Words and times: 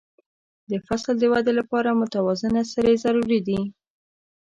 د 0.69 0.71
فصل 0.85 1.13
د 1.19 1.23
وده 1.33 1.51
لپاره 1.59 1.97
متوازنه 2.01 2.61
سرې 2.73 2.93
ضروري 3.03 3.39
دي. 3.47 3.59